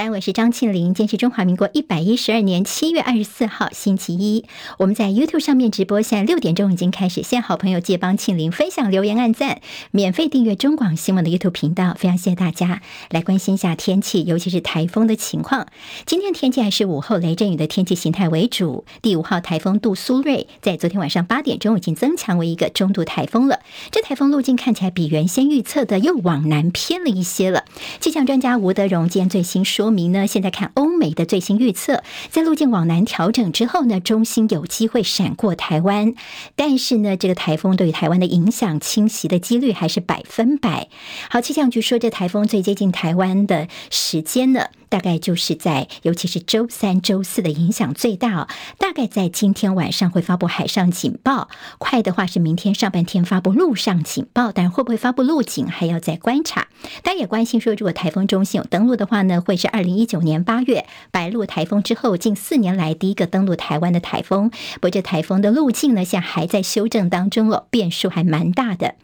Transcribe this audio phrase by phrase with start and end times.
[0.00, 0.92] 早安，我是张庆林。
[0.92, 4.44] 今天是中华民国一百一十二年七月二十四号，星期一。
[4.76, 7.22] 我们在 YouTube 上面直播，现在六点钟已经开始。
[7.22, 9.62] 现好朋友借帮庆林分享、留言、按赞，
[9.92, 11.96] 免费订阅中广新闻的 YouTube 频道。
[11.98, 15.68] 非常谢谢大家来关心一下天气，尤其是台风的情况。
[16.04, 18.84] 今天天气还是午后雷阵雨的天气形态为主。
[19.00, 23.60] 第五号台风杜苏芮在昨天晚上八点钟已经增强为一个中度台风了。
[23.90, 27.64] 这台风路径看起来比原先预测的又往南偏了一些了。
[28.00, 29.64] 气象专家吴德荣今天最新。
[29.64, 36.14] 说明那，现在看欧美的最新预测，在路径往南调整之后呢，中心有机会闪过台湾，
[36.54, 40.88] 但是呢，这个台风对于台湾的影响侵袭的几率还是百分百。
[41.28, 51.48] 好，气象局说，这台风最接近台湾的时间呢，大概就是在，尤其是周三、周四的影响最大，大概在今天晚上会发布海上警报，
[51.78, 56.66] 快的话是明天上半天发布陆上警报，但会不会发布陆警还要再观察。
[57.04, 64.50] 大家也关心说，如果台风中心有登陆的话呢，会是二零一九年八月白鹿台风之后近四年来第一个登陆台湾的台风。
[64.74, 68.96] 不过这台风的路径呢，现在还在修正当中哦，变数还蛮大的。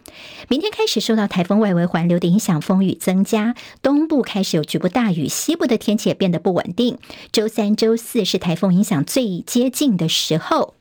[0.49, 5.76] 明天开始受到台风外围环流的影响，风雨增加，东部开始有局部大雨，西部的。
[5.77, 6.99] 天气也变得不稳定。
[7.33, 10.75] 周三、周四是台风影响最接近的时候。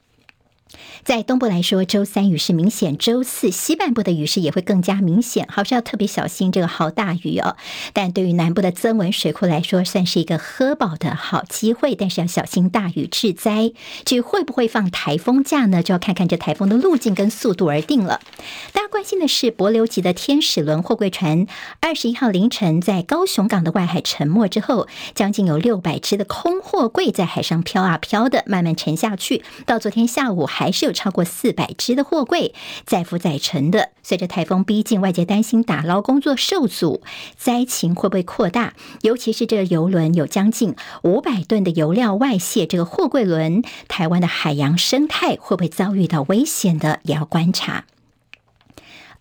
[1.04, 7.56] 在东部来说，周三雨势明显，周四西半部的雨势也会更加明显，还是要特别小心这个豪大雨哦。
[7.94, 13.72] 但对于南部的曾文水库来说，算是一个喝饱的好机会，但是要小心大雨致灾。
[14.04, 15.82] 至于会不会放台风假呢？
[15.82, 18.20] 就要看看这台风的路径跟速度而定了。
[18.74, 21.48] 大家关心的是，帛琉级的天使轮货柜船，
[21.80, 29.44] 二十一号凌晨在高雄港的外海沉没之后，将近有六百只的空货柜在海上飘啊飘的，慢慢沉下去。
[29.66, 30.65] 到昨天下午还。
[30.66, 32.56] 还是有超过四百只的货柜
[32.88, 33.92] 载浮载沉的。
[34.02, 37.04] 随着台风逼近，外界担心打捞工作受阻，
[37.38, 38.74] 灾情会不会扩大？
[39.04, 47.84] 尤其是这个油轮有将近五百吨的油料外泄，这个货柜轮，台湾的海洋生态会不会遭遇到危险的，也要观察。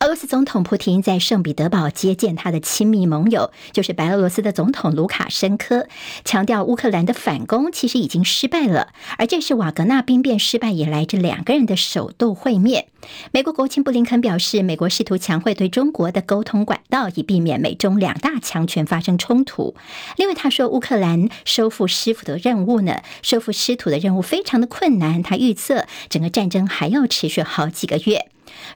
[0.01, 5.87] 俄罗斯总统普廷在圣彼得堡接见他的亲密盟友，就是白俄罗斯的总统卢卡申科，
[6.25, 12.89] 强调乌克兰的反攻其实已经失败了，而这是瓦格纳兵变失败以来这两个人的首度会面。
[13.33, 19.75] 美国国务卿布林肯表示，美国试图强化对中国的沟通管道，以避免美中两大强权发生冲突。
[20.17, 28.27] 另外，他说乌克兰收复失土的任务呢，收复失土的任务非常的困难，他预测整个战争还要持续好几个月。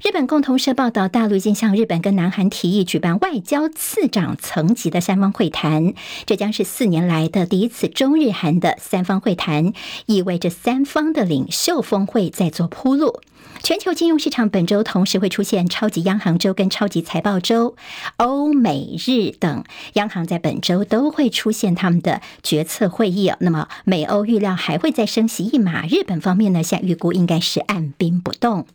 [0.03, 5.95] 日本共同社报道，大陆已经向日本跟南韩提议举办外交次长层级的三方会谈，
[6.27, 9.73] 这将是四年来的第一次中日韩的三方会谈，
[10.06, 13.21] 意味着三方的领袖峰会在做铺路。
[13.62, 17.77] 全球金融市场本周同时会出现超级央行周跟超级财报周，
[18.17, 19.65] 欧美日等
[19.95, 23.33] 央行在本周都会出现他们的决策会议。
[23.41, 28.67] 那么美欧预料还会再升息一码，日本方面呢，现在预估应该是按兵不动。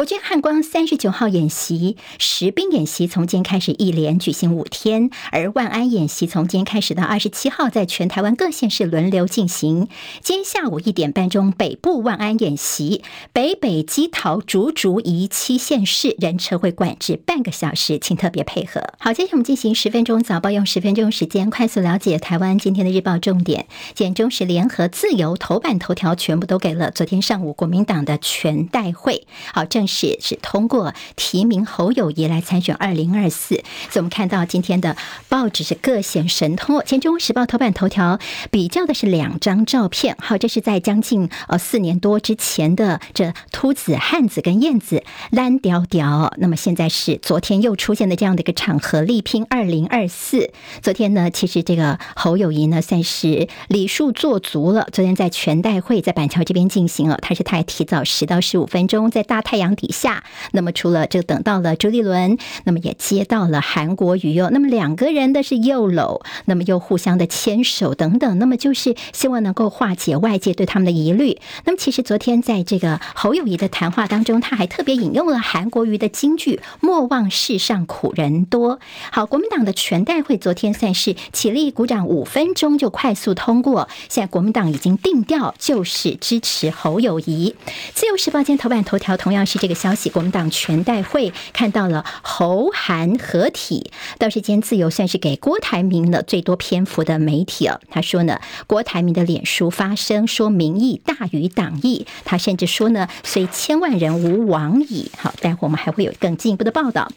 [0.00, 9.88] 国军汉光三十九号演习实兵演习从今天开始一连举行五天，而万安演习从今天开始到二十七号，在全台湾各县市轮流进行。
[10.22, 13.02] 今天下午一点半钟，北部万安演习，
[13.34, 18.80] 北北基桃竹竹宜七县市人车会管制半个小时，请特别配合。
[18.98, 23.66] 好，接下来我们进行十分钟早报，用十分钟时间快速了解台湾今天的日报重点。
[23.94, 29.26] 简中时联合自由头版头条全部都给了昨天上午国民党的全代会。
[29.52, 33.56] 好，正是是通过提名侯友谊来参选二零二四，
[33.90, 34.96] 所以我们看到今天的
[35.28, 36.80] 报纸是各显神通。
[36.86, 38.20] 前《中时报》头版头条
[38.52, 50.52] 比较的是两张照片，好，这是在将近呃四年多之前的这秃子、汉子跟燕子烂屌屌，那么现在是昨天又出现的这样的一个场合，力拼二零二四。
[50.82, 54.86] 昨天呢，其实这个侯友谊呢算是礼数做足了。
[54.92, 59.69] 昨天在全代会在板桥这边进行了，他是他还提早十到十五分钟在大太阳。
[59.74, 71.38] 底下，那么除了这等到了朱立伦，那么也接到了韩国瑜哟，那么两个人的是又搂，那么又互相的牵手等等，那么就是希望能够化解外界对他们的疑虑。
[71.64, 78.80] 那么其实昨天在这个侯友谊的谈话当中，他还特别引用了韩国瑜的金句：“莫忘世上苦人多。”
[79.12, 87.54] 好，国民党的全代会昨天算是起立鼓掌五分钟就快速通过，现在国民党已经定调就是支持侯友谊。
[87.94, 89.59] 自由时报今天头版头条同样是。
[89.60, 97.78] 这个消息，国民党全代会看到了侯韩合体，倒是间自由算是给郭台铭了最多篇幅的媒体了。
[97.90, 105.10] 他说呢，郭台铭的脸书发声说民意大于党意，他甚至说呢，虽千万人无往矣。
[105.18, 107.12] 好，待会我们还会有更进一步的报道。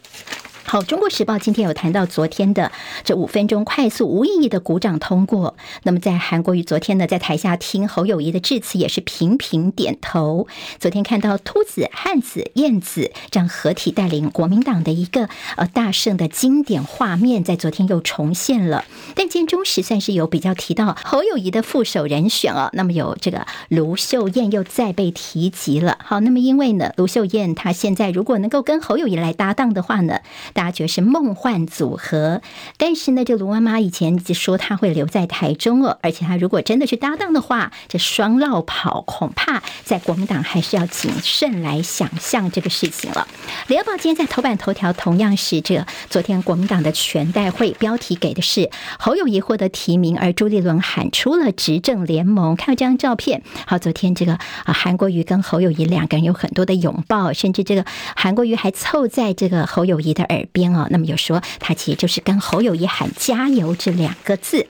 [0.66, 2.72] 好，《中国时报》今天有谈到昨天的
[3.04, 5.56] 这五分钟快速无意义的鼓掌通过。
[5.82, 10.48] 那么，在韩国瑜昨天呢，在台下听侯友谊的致辞，也是频频点头。
[10.80, 18.84] 昨天看到秃子、汉子、燕子这样合体带领国民党的一个呃大胜的经典画面，在昨天又重现了。
[19.14, 25.98] 但今天中时算是有比较提到侯友谊的副手人选哦，那么有这个卢秀燕又再被提及了。
[26.02, 30.20] 好，那么因为呢，卢秀燕她现在如果能够跟侯友谊来搭档的话呢，
[30.54, 32.40] 大家觉得是梦幻组合，
[32.78, 43.28] 但是呢，这卢妈妈以前就说她会留在台中哦，而且她如果真的去搭档的话，这双绕跑恐怕在国民党还是要谨慎来想象这个事情了。
[43.66, 52.54] 联合报今天在头版头条同样是这昨天国民党的全代会标题给的是侯友谊获得提名，而朱立伦喊出了执政联盟。
[52.54, 54.34] 看到这张照片，好，昨天这个
[54.64, 57.84] 啊韩国瑜跟侯友谊两个人有很多的拥抱，甚至这个
[58.14, 64.66] 韩国瑜还凑在这个侯友谊的耳边啊，那么有说他其实就是跟侯友谊喊加油这两个字。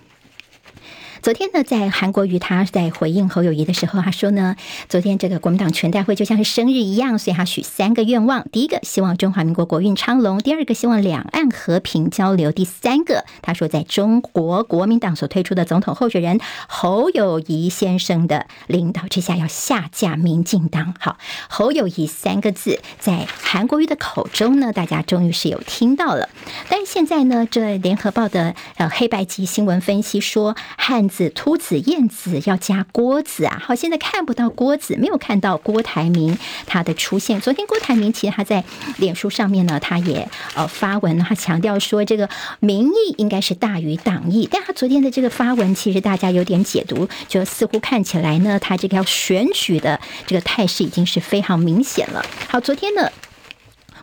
[1.25, 4.56] 昨天呢，在韩国瑜他在回应侯友谊的时候，他说呢，
[4.91, 16.38] 昨天这个国民党全代会就像是生日一样，所以他许三个愿望：第一个希望中华民国国运昌隆；第二个希望两岸和平交流；第三个，他说在中国国民党所推出的总统候选人
[16.69, 20.94] 侯友谊先生的领导之下，要下架民进党。
[21.00, 21.17] 好，
[21.49, 26.29] 侯友谊三个字在韩国瑜的口中呢，大家终于是有听到了。
[26.69, 31.09] 但是现在呢，这联合报的呃黑白级新闻分析说汉。
[31.15, 33.63] 子秃子燕子要加郭子啊！
[33.65, 37.41] 好，现在看不到郭子，没有看到郭台铭他的出现。
[37.41, 38.65] 昨天郭台铭其实他在
[38.97, 42.29] 脸书上面呢，他也呃发文，他强调说这个
[42.59, 44.49] 民意应该是大于党意。
[44.51, 52.25] 但他昨天的这个发文，其实大家有点解读，就似乎看起来呢，他这个要选举的这个态势已经是非常明显了。
[52.49, 53.09] 好，昨天呢。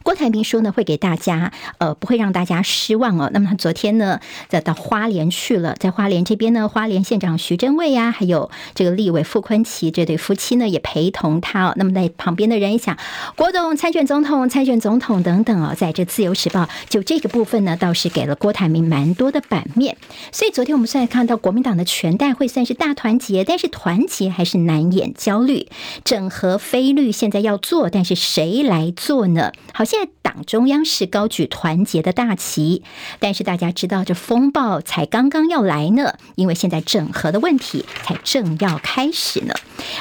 [0.04, 3.30] 郭台铭说呢，会给大家，呃，不会让大家失望哦。
[3.32, 4.20] 那么他昨天呢，
[4.50, 11.74] 再到花莲去了，在花莲这边呢，花莲县长徐榛蔚呀，还有这个立委傅崐萁这对夫妻呢，也陪同他哦。
[11.76, 12.98] 那么在旁边的人一想，
[13.36, 19.98] 郭董参选总统，参选总统等等哦，在这自由时报就这个部分呢，倒是给了郭台铭蛮多的版面。
[20.32, 25.68] 所以昨天我们虽然看到国民党的全代会算是大团结，但是团结还是难掩焦虑，
[26.04, 29.52] 整合非绿现在要做，但是谁来做呢？
[29.74, 29.86] 好。
[29.92, 32.82] 现在党中央是高举团结的大旗，
[33.20, 39.54] 但是大家知道这风暴才刚刚要来呢，因为现在整合的问题才正要开始呢。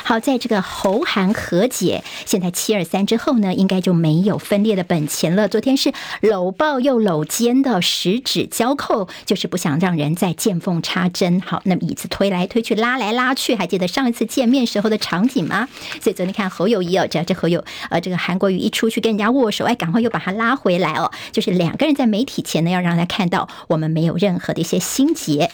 [0.04, 5.48] 好，在这个侯韩和解，现在七二三之后呢，应该就没有分裂的本钱了。
[5.48, 11.40] 昨天是搂抱又搂肩的十指交扣，就是不想让人再见缝插针。
[11.40, 15.68] 好，那么椅子推来推去，拉来拉去，还记得上一次见面时候的场景吗？
[16.00, 19.76] 所以昨天看侯友谊哦，只要这侯友呃这个韩国瑜一出去跟人家握手，哎。
[19.80, 25.50] 赶快又把他拉回来哦，就是两个人在媒体前呢，要让他看到我们没有任何的一些心结。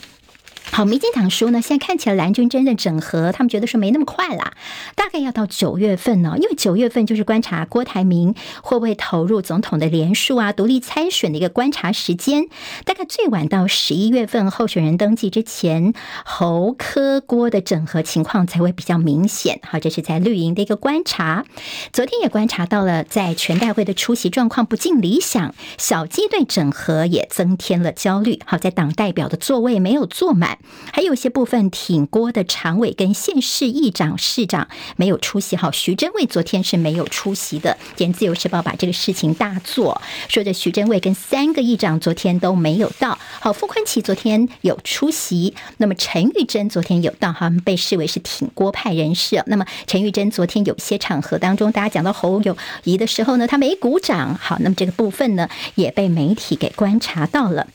[0.72, 4.52] 好，民进党说呢，现在看起来蓝军真的整合，他们觉得说没那么快啦，
[4.94, 12.48] 大概要到九月份呢，因为九月份就是观察郭台铭会不会投入总统的连署啊、独立参选的一个观察时间，
[12.84, 15.94] 大概最晚到十一月份候选人登记之前，
[16.26, 19.60] 侯柯郭的整合情况才会比较明显。
[19.62, 21.46] 好，这是在绿营的一个观察。
[21.92, 28.41] 昨天也观察到了，在全代会的出席状况不尽理想，小鸡队整合也增添了焦虑。
[28.44, 30.56] 好，在党代表的座位没有坐满。
[30.93, 35.56] 还有一些部分挺郭的常委跟县市议长、市长没有出席。
[35.56, 37.77] 好，徐榛蔚昨天是没有出席的。
[37.96, 43.19] 今天自由时报把这个事情大做，说着徐榛蔚跟三个议长昨天都没有到。
[43.41, 49.43] 好，傅崐萁昨天有出席，那么陈玉珍昨天有到，他们被视为是挺郭派人士。
[49.46, 54.34] 那么陈玉珍昨天有些场合当中，大家讲到侯友宜的时候呢，他没鼓掌。
[54.34, 57.67] 好，那么这个部分呢，也被媒体给观察到了。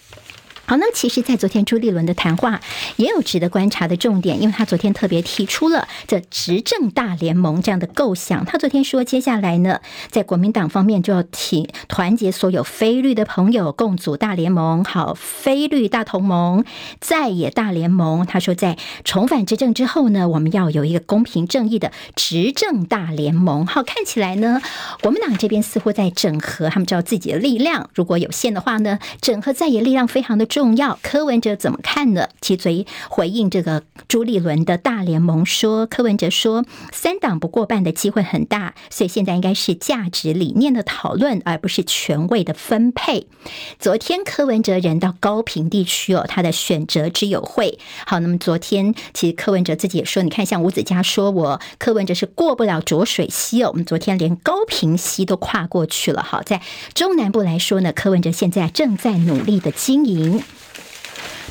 [0.71, 2.61] 好，那其实，在昨天朱立伦的谈话
[2.95, 8.45] 也有值得观察的重点，因为他昨天特别提出了这执政大联盟这样的构想。
[8.45, 16.63] 他昨天说，接下来呢，在国民党方面就要提团结所有非绿的朋友，共组大联盟，好，非绿大同盟，
[17.01, 18.25] 在野大联盟。
[18.25, 23.67] 他说，在重返执政之后呢，我们要有一个公平正义的执政大联盟。
[23.67, 24.61] 好，看起来呢，
[25.01, 30.60] 国民党这边似乎在整合，他们知道自己的力量如果有限的话呢，整合在野力量非常的重。
[30.61, 30.99] 重要。
[31.01, 32.29] 柯文哲怎么看呢？
[32.39, 43.25] 其嘴回应这个朱立伦的大联盟说，柯文哲说三党不过半的机会很大，所以现在应该是价值理念的讨论，而不是权位的分配。
[43.79, 47.79] 昨天柯文哲人到高屏地区哦，他的选择之友会。
[48.05, 56.21] 好，那么昨天其实柯文哲自己也说，你看像吴子嘉说我柯文哲是过不了浊水溪哦，我们昨天连高屏溪都跨过去了。
[56.21, 56.61] 好，在
[56.93, 60.43] 中南部来说呢，柯文哲现在正在努力的经营。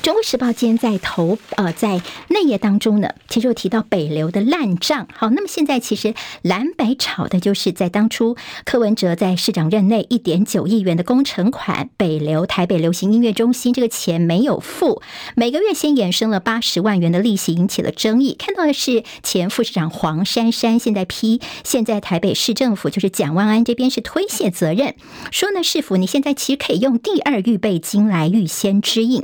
[0.02, 5.06] 中国时报今天在头呃在内页当中呢，其实有提到北流的烂账。
[5.12, 15.02] 好，那么现在其实蓝白吵的就是在当初柯文哲在市长任内一点九亿元的工程款北流台北流行音乐中心这个钱没有付，
[15.36, 18.34] 每个月先衍生了八十万元的利息，引起了争议。
[18.38, 24.94] 看到的是前副市长黄珊珊现在批，现在台北市政府就是蒋万安这边是推卸责任，
[25.30, 29.22] 说呢市府你现在其实可以用第二预备金来预先支应，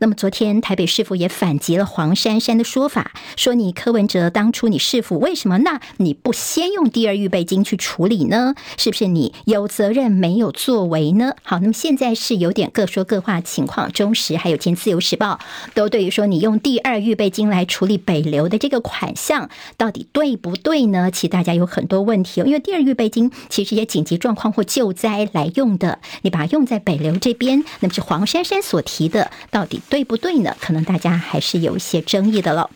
[0.00, 0.15] 那么。
[0.16, 8.54] 昨天台北市府也反击了黄珊珊的说法，说你柯文哲当初你市府为什么那你不先用第二预备金去处理呢？
[8.78, 11.34] 是不是你有责任没有作为呢？
[11.42, 13.92] 好，那么现在是有点各说各话情况。
[13.92, 15.38] 中时还有前自由时报
[15.74, 21.10] 都对于说你用第二预备金来处理北流的这个款项到底对不对呢？
[21.10, 30.56] 其实大家有很多问题，因为第二预备金其实也紧急状况或救灾来用的，你把它用在北流这边，那么是黄珊珊所提的，到底对不对呢？
[30.60, 32.70] 可能大家还是有一些争议的了。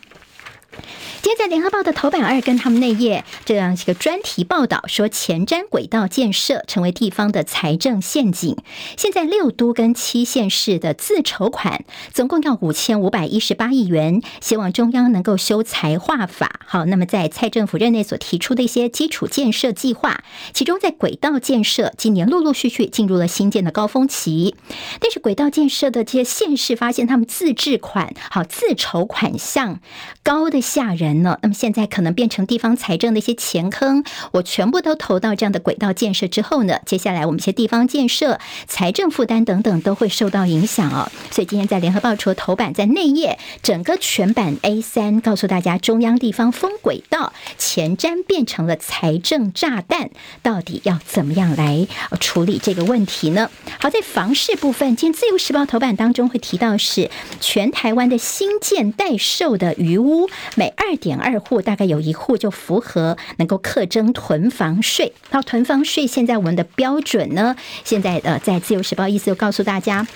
[1.23, 8.57] 今天在联合报的头版二跟他们内页这样一个专题报道说，前瞻轨道建设成为地方的财政陷阱。
[8.97, 16.59] 现在六都跟七县市的自筹款总共要五千五百一十八亿元，希望中央能够修财划法。
[16.65, 20.23] 好，那么在蔡政府任内所提出的一些基础建设计划，
[20.53, 24.55] 其中在轨道建设今年陆陆续续进入了新建的高峰期，
[24.99, 29.79] 但是轨道建设的这些县市发现他们自治款好自筹款项
[30.23, 31.10] 高的吓人。
[31.13, 41.11] 那么现在可能变成地方财政的一些钱坑，我全部都投到这样的轨道建设之后呢，接下来我们一些地方建设、财政负担等等都会受到影响哦。
[41.29, 51.87] 所以今天在联合报除了头版，在内页整个全版 A 三告诉大家，中央地方封轨道，前瞻变成了财政炸弹，到底要怎么样来
[52.19, 53.49] 处理这个问题呢？
[53.79, 60.91] 好，在房市部分，今天自由时报头版当中会提到是全台湾的新建待售的余屋，每二。
[61.01, 65.11] 点二户大概有一户就符合能够课征囤房税。
[65.31, 67.55] 那囤房税现在我们的标准呢？
[67.83, 70.07] 现在呃，在自由时报意思就告诉大家。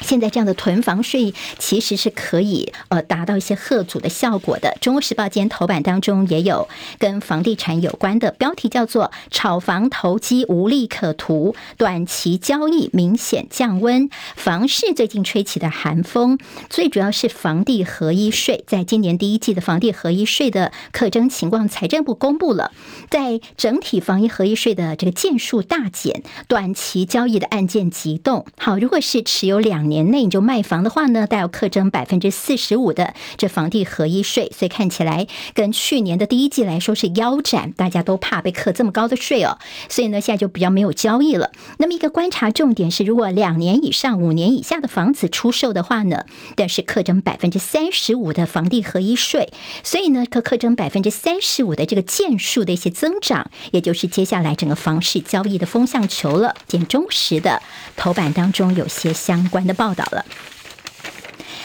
[0.00, 4.76] 现在这样的囤房税其实是可以呃达到一些贺阻的效果的。
[4.80, 14.08] 中国时报今天头版当中也有跟房地产有关的标题，叫做“炒房投机无利可图，短期交易明显降温”。
[14.36, 16.38] 房市最近吹起的寒风，
[16.68, 18.64] 最主要是房地合一税。
[18.66, 22.70] 在今年第一季的房地合一税的课征情况，财政部公布了，
[23.10, 28.46] 在整体房地合一税的这个件数大减，短期交易的案件急动。
[28.56, 29.89] 好，如果是持有两。
[29.90, 41.50] 年内你就卖房的话呢，带要课征百分之四十五的这房地合一税，所以看起来跟去年的第一季来说是腰斩，大家都怕被课这么高的税哦，所以呢现在就比较没有交易了。
[41.78, 56.54] 那么一个观察重点是，如果两年以上、五年以下的房子出售的话呢，但是课征百分之三十五的房地合一税，所以呢可课征百分之三十五的这个件数的一些增长，也就是接下来整个房市交易的风向球了。
[56.68, 57.60] 见中时的
[57.96, 59.79] 头版当中有些相关的。
[59.80, 60.22] 报道了。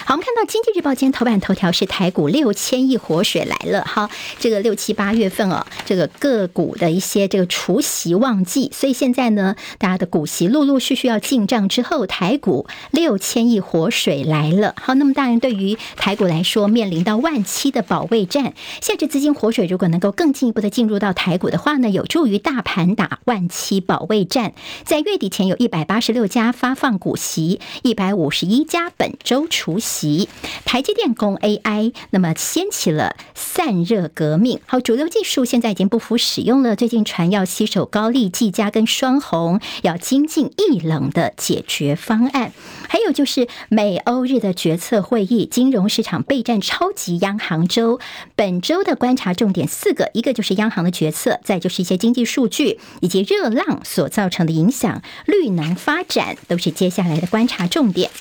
[0.07, 3.83] 好，我们看到《经济日报》今天头版头条是台股六千亿活水来了。
[3.85, 4.07] 好，
[4.37, 14.75] 这个六七八月份哦，这个个股的一些这个除息旺季，所以现在呢，大家的股息陆陆续续要进账之后，台股六千亿活水来了。
[14.79, 24.53] 好，那么当然对于台股来说，面临到万七的保卫战，现在资金活水如果能够更进一步的进入到台股的话呢，有助于大盘打万七保卫战。
[24.83, 29.94] 在月底前有一百八十六家发放股息，一百五十一家本周除息。
[29.95, 30.27] 及
[30.65, 34.59] 台积电攻 AI，那么掀起了散热革命。
[34.65, 36.75] 好，主流技术现在已经不敷使用了。
[36.75, 42.51] 最近传要携手高力、技嘉跟双红，要精进液冷的解决方案。
[42.89, 47.99] 还有就是美欧日的决策会议，金融市场备战超级央行周。
[48.35, 58.11] 本周的观察重点四个，一个就是央行的决策，再就是一些经济数据以及热浪所造成的影响，绿能发展都是接下来的观察重点。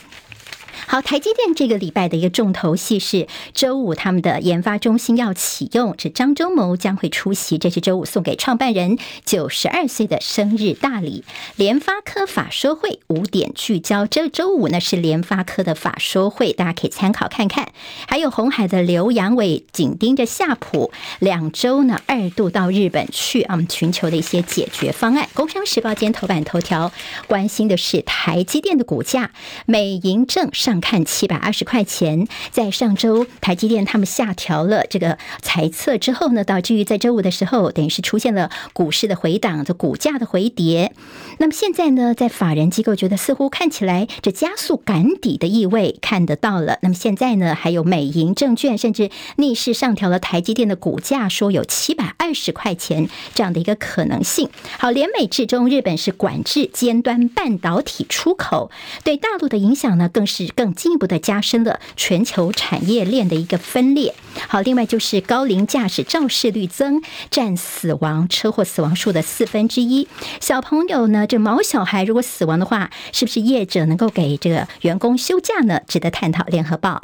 [0.87, 11.25] 好，台积电这个礼拜的一个重头戏是周五他们的研发中心要启用，这张忠谋将会出席，这是周五送给创办人九十二岁的生日大礼。
[11.57, 17.73] 联发科法说会五点聚焦，这周五呢是联发科的法说会，大家可以参考看看。
[18.07, 25.29] 还有红海的刘扬伟紧盯着夏普，两周呢二度到日本去啊，寻求的一些解决方案。
[25.35, 26.93] 工商时报今天头版头条
[27.27, 29.31] 关心的是台积电的股价，
[29.67, 32.27] 美银正上看七百二十块钱。
[32.51, 40.93] 在上周台积电他们下调了这个财测之后呢，导致于在周五的时候，等于是出现了股市的回档，这股价的回跌。
[41.39, 46.79] 那么现在呢，在法人机构觉得似乎看起来这加速赶底的意味看得到了。
[46.83, 54.49] 那么现在呢，还有美银证券甚至逆势上调了台积电的股价，说有七百二十块钱这样的一个可能性。
[54.79, 58.71] 好，联美至中，日本是管制尖端半导体出口，
[59.03, 64.15] 对大陆的影响呢，更是更进一步的加深了全球产业链的一个分裂。
[64.49, 70.07] 好，另外就是高龄驾驶肇事率增，占死亡车祸死亡数的四分之一。
[70.41, 75.81] 小朋友呢，这毛小孩如果死亡的话，是不是业者能够给这个员工休假呢？
[75.89, 76.45] 值得探讨。
[76.45, 77.03] 联合报。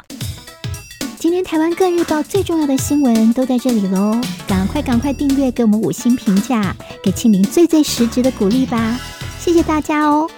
[1.17, 8.99] 今天台湾各日报最重要的新闻都在这里喽，赶快赶快订阅，给我们五星评价，给庆玲最最实质的鼓励吧，
[9.39, 10.29] 谢谢大家哦。